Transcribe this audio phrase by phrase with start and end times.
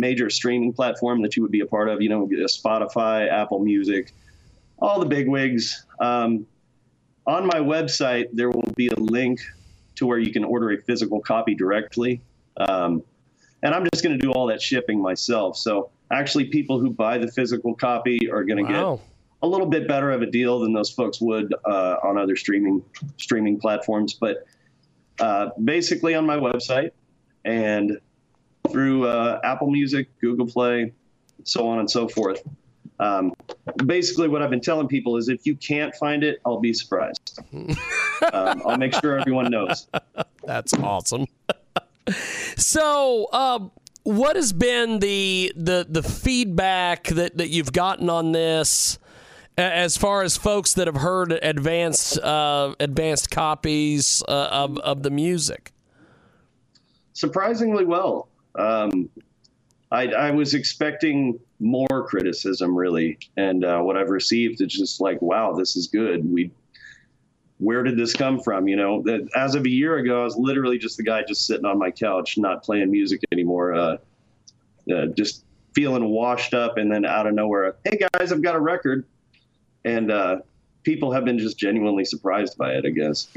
[0.00, 4.12] Major streaming platform that you would be a part of, you know, Spotify, Apple Music,
[4.78, 5.84] all the big wigs.
[6.00, 6.46] Um,
[7.26, 9.40] on my website, there will be a link
[9.96, 12.22] to where you can order a physical copy directly.
[12.56, 13.02] Um,
[13.62, 15.56] and I'm just going to do all that shipping myself.
[15.56, 18.96] So actually, people who buy the physical copy are going to Wow.
[18.96, 19.04] get
[19.42, 22.82] a little bit better of a deal than those folks would uh, on other streaming
[23.16, 24.14] streaming platforms.
[24.14, 24.46] But
[25.18, 26.92] uh, basically, on my website
[27.44, 27.98] and
[28.70, 30.92] through uh, Apple Music, Google Play,
[31.44, 32.42] so on and so forth.
[33.00, 33.32] Um,
[33.86, 37.38] basically, what I've been telling people is if you can't find it, I'll be surprised.
[38.32, 39.88] um, I'll make sure everyone knows.
[40.44, 41.26] That's awesome.
[42.56, 43.72] so, um,
[44.02, 48.98] what has been the the the feedback that that you've gotten on this?
[49.56, 55.10] As far as folks that have heard advanced uh, advanced copies uh, of of the
[55.10, 55.72] music,
[57.12, 58.29] surprisingly well.
[58.54, 59.08] Um,
[59.92, 65.20] I, I was expecting more criticism, really, and uh, what I've received is just like,
[65.20, 66.30] wow, this is good.
[66.30, 66.52] We,
[67.58, 68.68] where did this come from?
[68.68, 71.46] You know, that as of a year ago, I was literally just the guy just
[71.46, 73.96] sitting on my couch, not playing music anymore, uh,
[74.94, 75.44] uh, just
[75.74, 79.04] feeling washed up, and then out of nowhere, hey guys, I've got a record,
[79.84, 80.38] and uh,
[80.84, 83.28] people have been just genuinely surprised by it, I guess.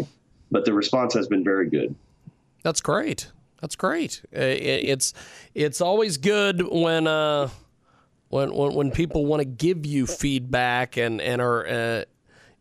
[0.51, 1.95] But the response has been very good.
[2.63, 3.31] That's great.
[3.63, 4.21] That's great.
[4.35, 5.13] Uh, It's
[5.55, 7.47] it's always good when uh
[8.27, 12.03] when when, when people want to give you feedback and and are uh,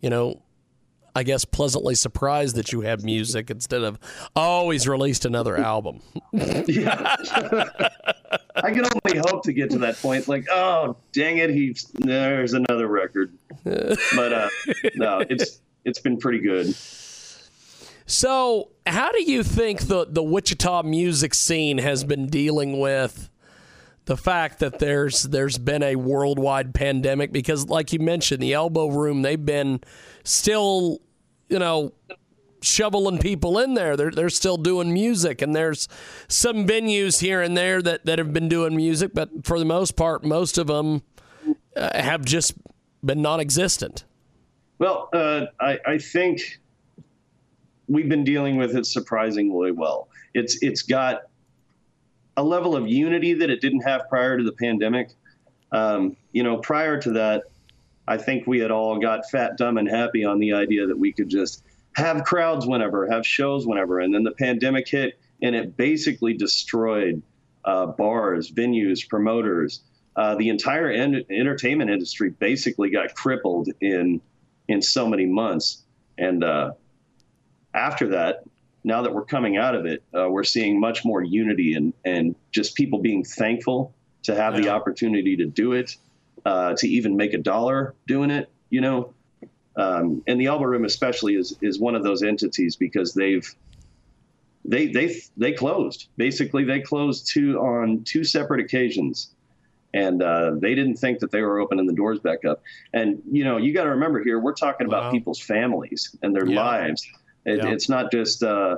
[0.01, 0.41] you know
[1.17, 3.99] I guess pleasantly surprised that you have music instead of
[4.37, 6.03] oh he's released another album.
[6.69, 7.17] Yeah.
[8.55, 10.29] I can only hope to get to that point.
[10.29, 13.37] Like, oh, dang it, he's there's another record.
[13.65, 14.49] But uh,
[14.95, 16.77] no, it's it's been pretty good.
[18.13, 23.31] So, how do you think the the Wichita music scene has been dealing with
[24.05, 27.33] the fact that there's there's been a worldwide pandemic?
[27.33, 29.81] Because, like you mentioned, the Elbow Room they've been
[30.25, 31.01] still,
[31.49, 31.95] you know,
[32.61, 33.97] shoveling people in there.
[33.97, 35.89] They're they're still doing music, and there's
[36.29, 39.97] some venues here and there that that have been doing music, but for the most
[39.97, 41.01] part, most of them
[41.75, 42.53] uh, have just
[43.03, 44.05] been non-existent.
[44.79, 46.61] Well, uh, I, I think
[47.89, 50.09] we've been dealing with it surprisingly well.
[50.35, 51.23] It's it's got
[52.37, 55.11] a level of unity that it didn't have prior to the pandemic.
[55.71, 57.45] Um, you know, prior to that,
[58.07, 61.13] I think we had all got fat, dumb, and happy on the idea that we
[61.13, 61.65] could just
[61.95, 67.23] have crowds whenever, have shows whenever, and then the pandemic hit, and it basically destroyed
[67.65, 69.83] uh, bars, venues, promoters.
[70.17, 74.21] Uh, the entire en- entertainment industry basically got crippled in
[74.69, 75.83] in so many months,
[76.19, 76.73] and uh,
[77.75, 78.43] after that,
[78.85, 82.35] now that we're coming out of it, uh, we're seeing much more unity and and
[82.53, 85.97] just people being thankful to have the opportunity to do it,
[86.45, 88.51] uh, to even make a dollar doing it.
[88.71, 89.15] You know,
[89.77, 93.47] um, and the Elbow Room especially is is one of those entities because they've
[94.65, 99.35] they they they closed basically they closed two on two separate occasions
[99.95, 103.43] and uh, they didn't think that they were opening the doors back up and you
[103.43, 104.99] know you got to remember here we're talking Wow.
[105.01, 106.63] about people's families and their Yeah.
[106.63, 107.05] lives
[107.45, 107.71] it, Yeah.
[107.71, 108.77] it's not just uh,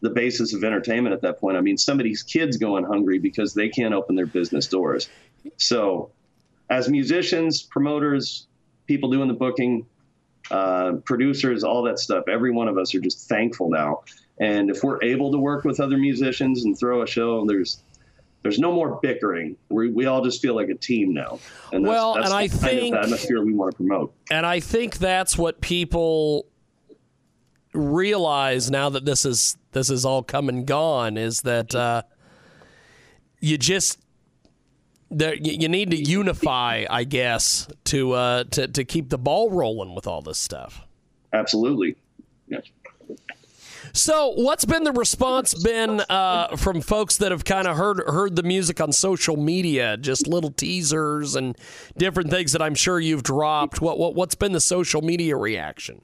[0.00, 3.68] the basis of entertainment at that point i mean somebody's kids going hungry because they
[3.68, 5.08] can't open their business doors
[5.56, 6.10] so
[6.70, 8.46] as musicians promoters
[8.86, 9.86] people doing the booking
[10.50, 12.24] uh, producers, all that stuff.
[12.28, 14.02] Every one of us are just thankful now.
[14.38, 17.82] And if we're able to work with other musicians and throw a show, there's
[18.42, 19.56] there's no more bickering.
[19.70, 21.38] We we all just feel like a team now.
[21.72, 24.12] And that's, Well, that's and I kind think- of atmosphere we want to promote.
[24.30, 26.44] And I think that's what people
[27.74, 32.02] realize now that this is this is all come and gone is that uh,
[33.40, 33.98] you just
[35.10, 39.94] there you, need to unify, I guess, to uh, to to keep the ball rolling
[39.94, 40.82] with all this stuff.
[41.32, 41.96] Absolutely.
[42.48, 42.60] Yeah.
[43.92, 48.34] So, what's been the response been uh, from folks that have kind of heard heard
[48.34, 49.96] the music on social media?
[49.96, 51.56] Just little teasers and
[51.96, 53.80] different things that I'm sure you've dropped.
[53.80, 56.00] What what what's been the social media reaction?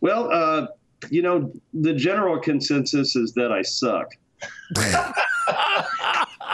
[0.00, 0.66] Well, uh,
[1.10, 4.16] you know, the general consensus is that I suck.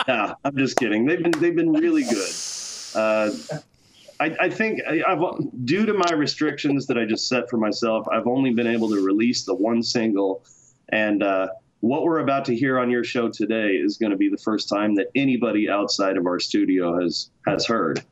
[0.08, 1.06] yeah, I'm just kidding.
[1.06, 2.32] They've been they've been really good.
[2.94, 3.30] Uh,
[4.20, 5.20] I, I think I, I've
[5.64, 9.04] due to my restrictions that I just set for myself, I've only been able to
[9.04, 10.44] release the one single,
[10.90, 11.48] and uh,
[11.80, 14.68] what we're about to hear on your show today is going to be the first
[14.68, 18.02] time that anybody outside of our studio has has heard.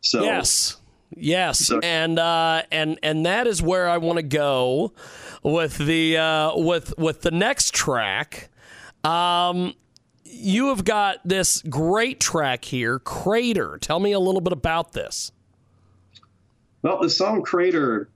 [0.00, 0.76] So Yes.
[1.16, 4.92] Yes, and uh, and and that is where I want to go
[5.42, 8.50] with the uh, with with the next track.
[9.04, 9.74] Um,
[10.24, 13.78] you have got this great track here, Crater.
[13.80, 15.30] Tell me a little bit about this.
[16.82, 18.08] Well, the song Crater.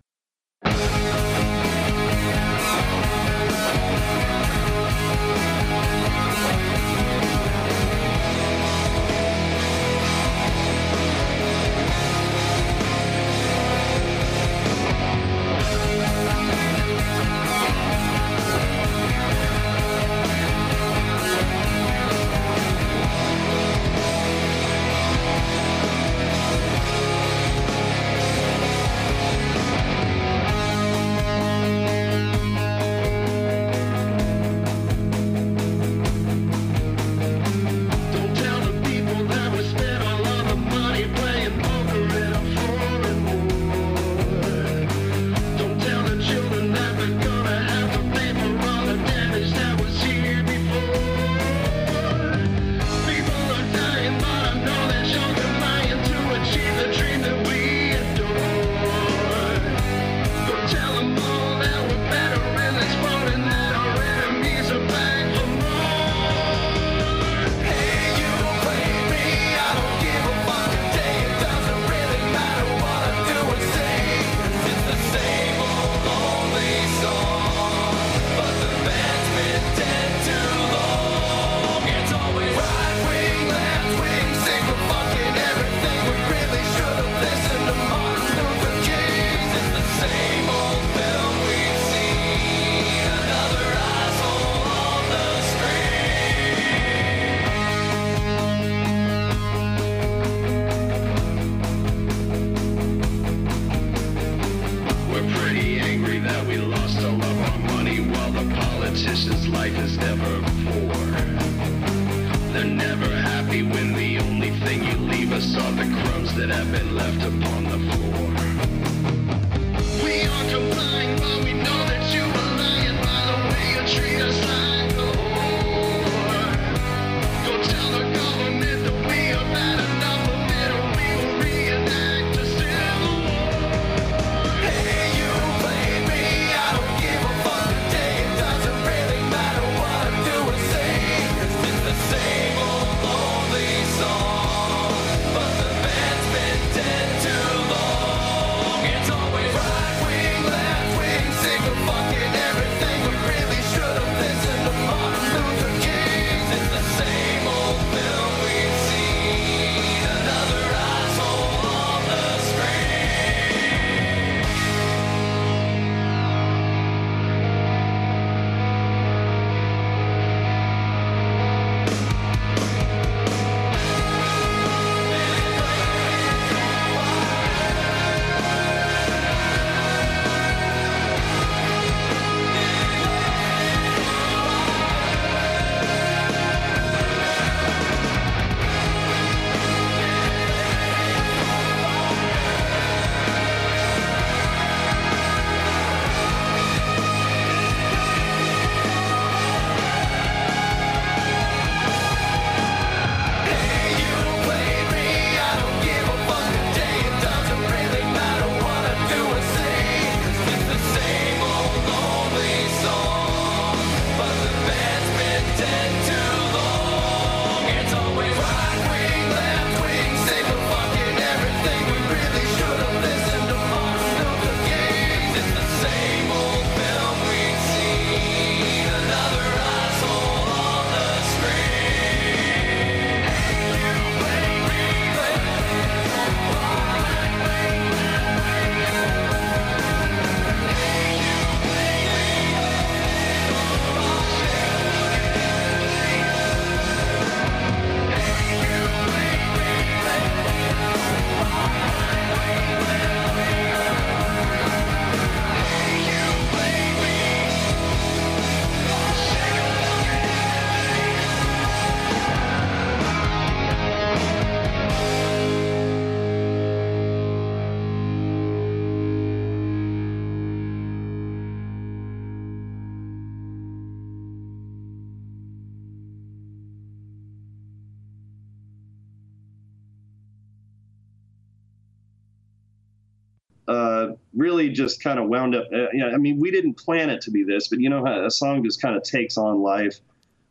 [284.38, 285.66] Really just kind of wound up.
[285.72, 288.24] Uh, yeah, I mean, we didn't plan it to be this, but you know how
[288.24, 290.00] a song just kind of takes on life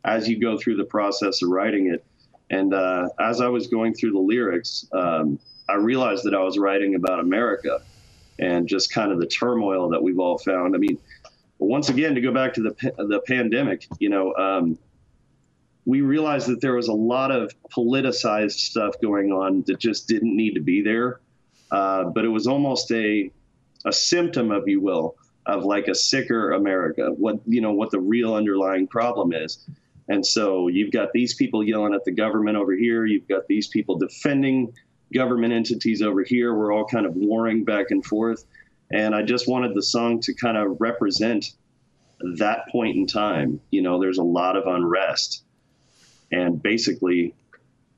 [0.04, 2.06] as you go through the process of writing it.
[2.50, 6.58] And uh, as I was going through the lyrics, um, I realized that I was
[6.58, 7.82] writing about America
[8.40, 10.76] and just kind of the turmoil that we've all found.
[10.76, 10.98] I mean,
[11.60, 14.78] once again, to go back to the the pandemic, you know, um,
[15.86, 20.36] we realized that there was a lot of politicized stuff going on that just didn't
[20.36, 21.20] need to be there.
[21.72, 23.32] Uh, but it was almost a
[23.86, 25.16] a symptom, if you will,
[25.46, 27.10] of like a sicker America.
[27.12, 29.66] What you know, what the real underlying problem is.
[30.10, 33.06] And so you've got these people yelling at the government over here.
[33.06, 34.74] You've got these people defending
[35.14, 36.54] government entities over here.
[36.54, 38.46] We're all kind of warring back and forth.
[38.92, 41.54] And I just wanted the song to kind of represent
[42.38, 43.60] that point in time.
[43.70, 45.44] You know, there's a lot of unrest.
[46.32, 47.34] And basically,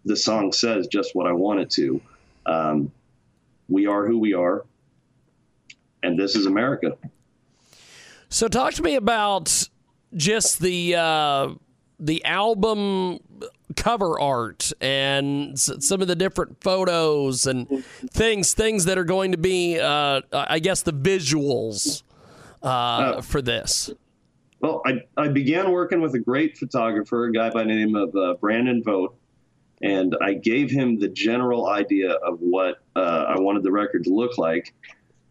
[0.05, 2.01] the song says just what I want it to.
[2.45, 2.91] Um,
[3.67, 4.65] we are who we are,
[6.03, 6.97] and this is America.
[8.29, 9.69] So talk to me about
[10.15, 11.49] just the uh,
[11.99, 13.19] the album
[13.75, 17.67] cover art and some of the different photos and
[18.11, 22.03] things things that are going to be uh, I guess the visuals
[22.61, 23.91] uh, for this.
[24.61, 28.13] Well, I, I began working with a great photographer, a guy by the name of
[28.13, 29.15] uh, Brandon Vogt,
[29.81, 34.09] and I gave him the general idea of what uh, I wanted the record to
[34.13, 34.73] look like.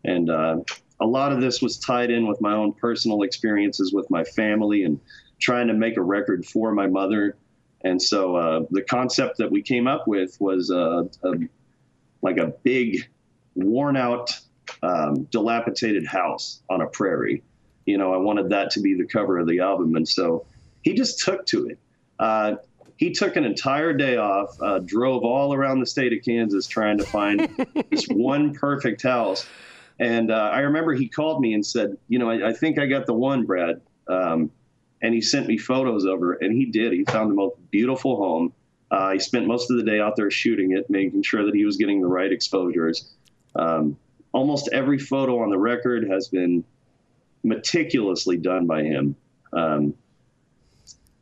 [0.04, 0.58] And uh,
[1.00, 4.84] a lot of this was tied in with my own personal experiences with my family
[4.84, 5.00] and
[5.40, 7.36] trying to make a record for my mother.
[7.82, 11.34] And so uh, the concept that we came up with was uh, a,
[12.22, 13.08] like a big,
[13.54, 14.38] worn out,
[14.82, 17.42] um, dilapidated house on a prairie.
[17.86, 19.94] You know, I wanted that to be the cover of the album.
[19.96, 20.46] And so
[20.82, 21.78] he just took to it.
[22.18, 22.56] Uh,
[22.96, 26.98] he took an entire day off, uh, drove all around the state of Kansas trying
[26.98, 27.48] to find
[27.90, 29.46] this one perfect house.
[29.98, 32.86] And uh, I remember he called me and said, You know, I, I think I
[32.86, 33.80] got the one, Brad.
[34.06, 34.50] Um,
[35.02, 36.92] and he sent me photos of her, and he did.
[36.92, 38.52] He found the most beautiful home.
[38.90, 41.64] Uh, he spent most of the day out there shooting it, making sure that he
[41.64, 43.12] was getting the right exposures.
[43.54, 43.96] Um,
[44.32, 46.64] almost every photo on the record has been
[47.44, 49.14] meticulously done by him.
[49.52, 49.94] Um,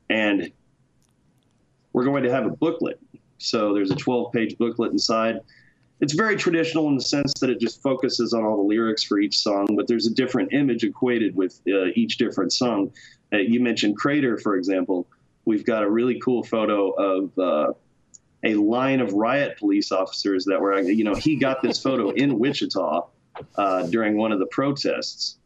[0.09, 0.51] and
[1.93, 3.01] we're going to have a booklet.
[3.39, 5.41] So there's a 12 page booklet inside.
[6.01, 9.19] It's very traditional in the sense that it just focuses on all the lyrics for
[9.19, 12.93] each song, but there's a different image equated with uh, each different song.
[13.33, 15.07] Uh, you mentioned Crater, for example.
[15.47, 17.73] We've got a really cool photo of uh,
[18.45, 22.39] a line of riot police officers that were, you know, he got this photo in
[22.39, 23.07] Wichita
[23.57, 25.39] uh, during one of the protests.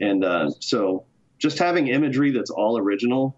[0.00, 1.04] And uh, so
[1.38, 3.36] just having imagery that's all original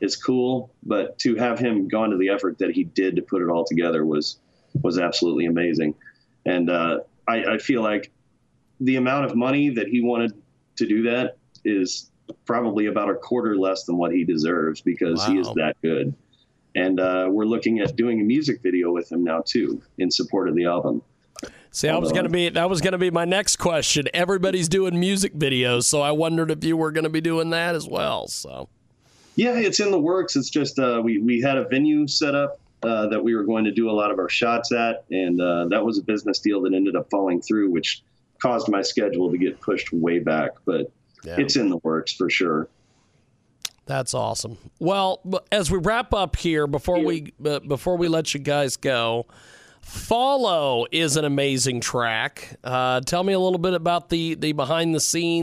[0.00, 3.42] is cool, but to have him gone to the effort that he did to put
[3.42, 4.38] it all together was
[4.82, 5.94] was absolutely amazing.
[6.46, 8.10] And uh, I, I feel like
[8.80, 10.32] the amount of money that he wanted
[10.76, 12.10] to do that is
[12.44, 16.14] probably about a quarter less than what he deserves because he is that good.
[16.74, 20.48] And uh, we're looking at doing a music video with him now too, in support
[20.48, 21.02] of the album.
[21.70, 24.08] See, I was gonna be that was gonna be my next question.
[24.14, 27.86] Everybody's doing music videos, so I wondered if you were gonna be doing that as
[27.86, 28.26] well.
[28.28, 28.68] So
[29.36, 30.34] Yeah, it's in the works.
[30.34, 33.64] It's just uh, we we had a venue set up uh, that we were going
[33.64, 36.62] to do a lot of our shots at, and uh, that was a business deal
[36.62, 38.02] that ended up falling through, which
[38.40, 40.52] caused my schedule to get pushed way back.
[40.64, 40.90] But
[41.38, 42.68] it's in the works for sure.
[43.86, 44.58] That's awesome.
[44.78, 49.26] Well, as we wrap up here, before we uh, before we let you guys go,
[49.80, 52.58] "Follow" is an amazing track.
[52.62, 55.42] Uh, tell me a little bit about the the behind the scenes.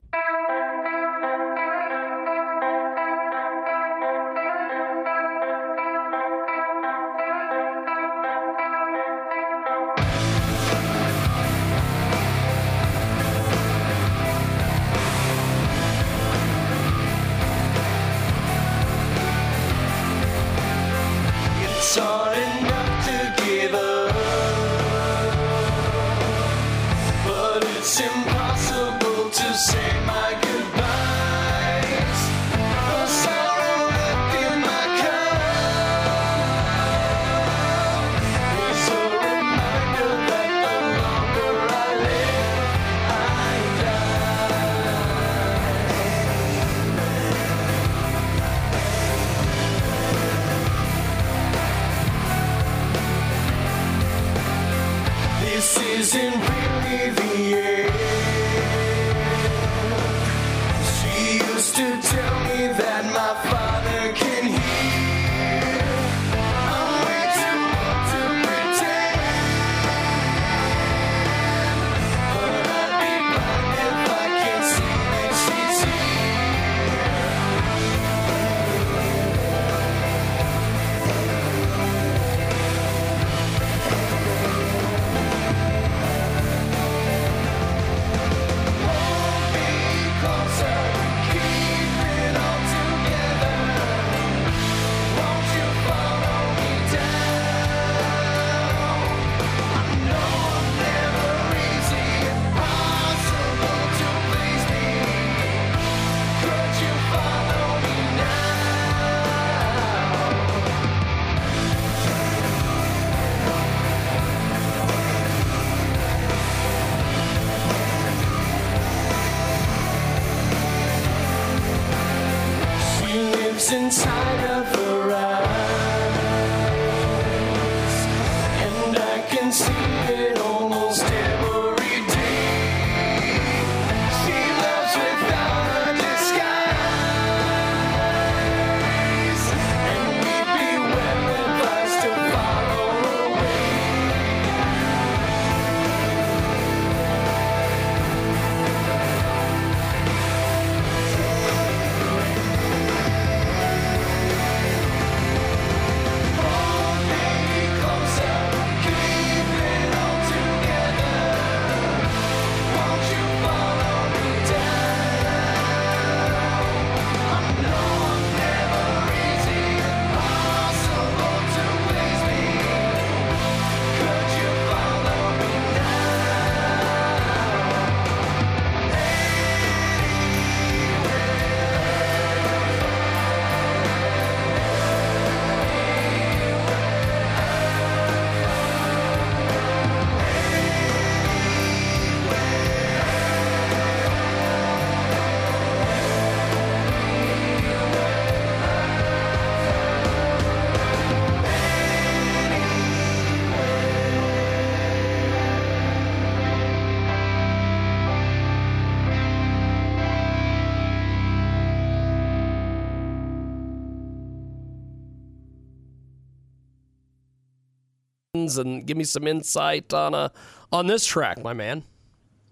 [218.58, 220.30] And give me some insight on uh,
[220.72, 221.84] on this track, my man.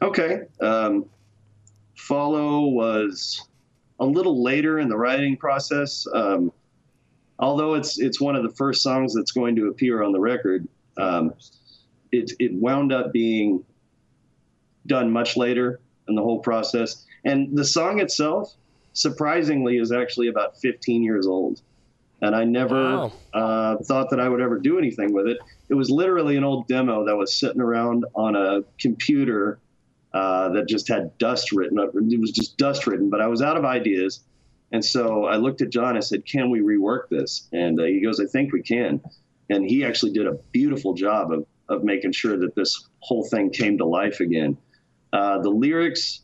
[0.01, 0.41] Okay.
[0.61, 1.05] Um,
[1.95, 3.47] Follow was
[3.99, 6.05] a little later in the writing process.
[6.13, 6.51] Um,
[7.39, 10.67] although it's it's one of the first songs that's going to appear on the record,
[10.97, 11.33] um,
[12.11, 13.63] it it wound up being
[14.87, 17.05] done much later in the whole process.
[17.23, 18.53] And the song itself,
[18.91, 21.61] surprisingly, is actually about 15 years old.
[22.23, 23.11] And I never Wow.
[23.33, 25.37] uh, thought that I would ever do anything with it.
[25.69, 29.59] It was literally an old demo that was sitting around on a computer
[30.13, 31.77] uh, that just had dust written.
[31.79, 31.89] up.
[31.95, 34.21] It was just dust written, but I was out of ideas.
[34.71, 35.97] And so I looked at John.
[35.97, 39.01] I said, "Can we rework this?" And uh, he goes, "I think we can."
[39.49, 43.49] And he actually did a beautiful job of of making sure that this whole thing
[43.49, 44.57] came to life again.
[45.11, 46.21] Uh, the lyrics,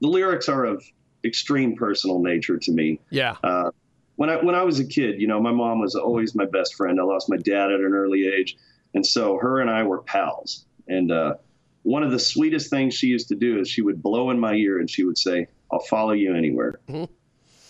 [0.00, 0.84] the lyrics are of
[1.24, 3.00] extreme personal nature to me.
[3.10, 3.36] Yeah.
[3.42, 3.70] Uh,
[4.16, 6.74] when I when I was a kid, you know, my mom was always my best
[6.74, 7.00] friend.
[7.00, 8.56] I lost my dad at an early age,
[8.94, 10.66] and so her and I were pals.
[10.88, 11.34] And uh,
[11.82, 14.54] one of the sweetest things she used to do is she would blow in my
[14.54, 16.80] ear and she would say, "I'll follow you anywhere."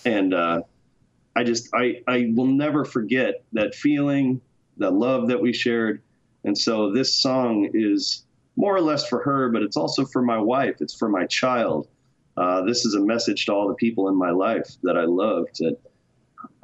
[0.05, 0.63] And uh,
[1.37, 4.41] I just I I will never forget that feeling,
[4.79, 6.03] the love that we shared.
[6.43, 8.25] And so this song is
[8.57, 10.81] more or less for her, but it's also for my wife.
[10.81, 11.87] It's for my child.
[12.37, 15.47] Uh, this is a message to all the people in my life that I love
[15.61, 15.77] that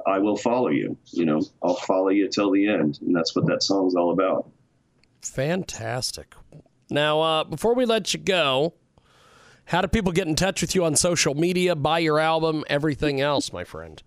[0.09, 0.97] I will follow you.
[1.11, 2.99] You know, I'll follow you till the end.
[3.01, 4.49] And that's what that song's all about.
[5.21, 6.33] Fantastic.
[6.89, 8.73] Now, uh, before we let you go,
[9.65, 13.21] how do people get in touch with you on social media, buy your album, everything
[13.21, 14.01] else, my friend?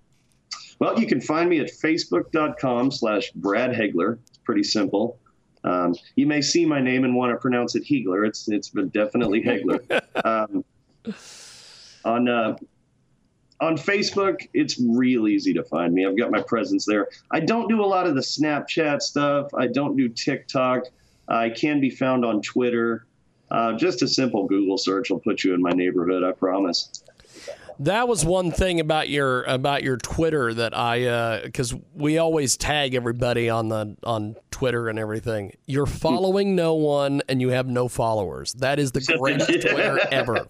[0.81, 4.19] Well, you can find me at facebook.com slash Brad Hegler.
[4.27, 5.21] It's pretty simple.
[5.63, 8.27] Um, you may see my name and want to pronounce it Hegler.
[8.27, 10.03] It's it's definitely Hegler.
[10.25, 10.65] um,
[12.05, 12.57] on uh,
[13.63, 16.05] on Facebook, it's real easy to find me.
[16.05, 17.09] I've got my presence there.
[17.31, 19.55] I don't do a lot of the Snapchat stuff.
[19.55, 20.87] I don't do TikTok.
[21.29, 23.07] I can be found on Twitter.
[23.53, 26.25] Uh, just a simple Google search will put you in my neighborhood.
[26.25, 27.02] I promise.
[27.81, 32.57] That was one thing about your about your Twitter that I uh, because we always
[32.57, 35.57] tag everybody on the on Twitter and everything.
[35.67, 35.99] You're mm.
[35.99, 38.53] following no one and you have no followers.
[38.55, 40.47] That is the greatest Twitter ever.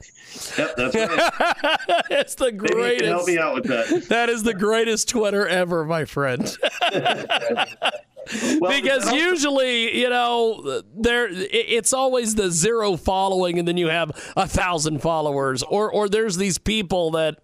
[0.59, 2.05] Yep, that's right.
[2.11, 3.09] it's the Maybe you can greatest.
[3.09, 4.09] help me out with that.
[4.09, 6.57] That is the greatest Twitter ever, my friend.
[8.61, 14.11] Well, because usually, you know, there it's always the zero following, and then you have
[14.37, 17.39] a thousand followers, or or there's these people that,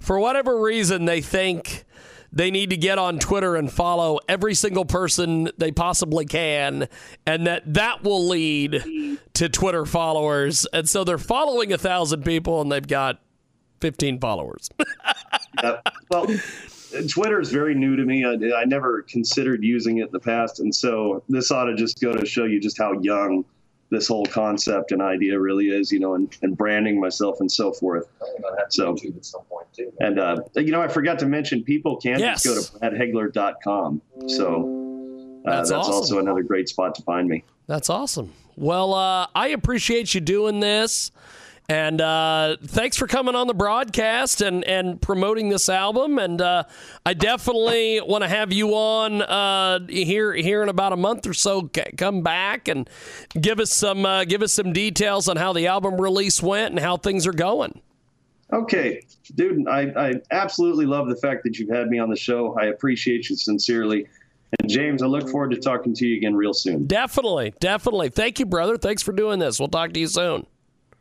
[0.00, 1.84] for whatever reason, they think
[2.32, 6.88] they need to get on Twitter and follow every single person they possibly can,
[7.26, 12.60] and that that will lead to Twitter followers, and so they're following a thousand people,
[12.60, 13.20] and they've got
[13.80, 14.68] fifteen followers.
[15.62, 15.88] Yep.
[16.10, 16.26] Well,
[17.08, 18.24] Twitter is very new to me.
[18.24, 22.00] I, I never considered using it in the past, and so this ought to just
[22.00, 23.44] go to show you just how young
[23.90, 27.72] this whole concept and idea really is, you know, and, and branding myself and so
[27.72, 28.06] forth.
[28.68, 28.96] So,
[29.98, 32.44] and uh, you know, I forgot to mention people can Yes.
[32.44, 34.00] just go to bradhegler.com.
[34.28, 35.92] So uh, That's that's, awesome.
[35.94, 37.42] also another great spot to find me.
[37.66, 38.32] That's awesome.
[38.56, 41.10] Well, uh, I appreciate you doing this.
[41.70, 46.18] And uh, thanks for coming on the broadcast and, and promoting this album.
[46.18, 46.64] And uh,
[47.06, 51.32] I definitely want to have you on uh, here here in about a month or
[51.32, 51.70] so.
[51.72, 52.90] C- come back and
[53.40, 56.80] give us some uh, give us some details on how the album release went and
[56.80, 57.80] how things are going.
[58.52, 59.02] Okay,
[59.36, 62.58] dude, I, I absolutely love the fact that you've had me on the show.
[62.60, 64.08] I appreciate you sincerely.
[64.58, 66.88] And James, I look forward to talking to you again real soon.
[66.88, 68.08] Definitely, definitely.
[68.08, 68.76] Thank you, brother.
[68.76, 69.60] Thanks for doing this.
[69.60, 70.48] We'll talk to you soon.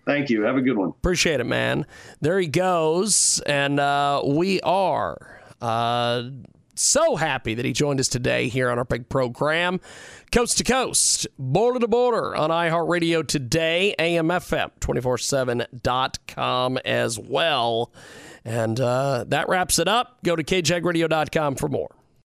[0.09, 0.41] Thank you.
[0.41, 0.89] Have a good one.
[0.89, 1.85] Appreciate it, man.
[2.19, 3.39] There he goes.
[3.45, 6.23] And uh, we are uh,
[6.73, 9.79] so happy that he joined us today here on our big program.
[10.31, 17.93] Coast to coast, border to border on iHeartRadio today, AMFM 247.com as well.
[18.43, 20.23] And uh, that wraps it up.
[20.23, 21.98] Go to kjagradio.com for more.